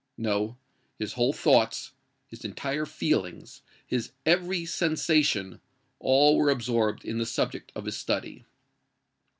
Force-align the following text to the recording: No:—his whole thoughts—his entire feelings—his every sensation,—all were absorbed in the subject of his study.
No:—his 0.17 1.13
whole 1.13 1.31
thoughts—his 1.31 2.43
entire 2.43 2.87
feelings—his 2.87 4.13
every 4.25 4.65
sensation,—all 4.65 6.37
were 6.37 6.49
absorbed 6.49 7.05
in 7.05 7.19
the 7.19 7.25
subject 7.27 7.71
of 7.75 7.85
his 7.85 7.97
study. 7.97 8.43